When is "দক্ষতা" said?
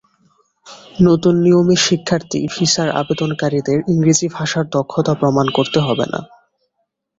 4.69-5.13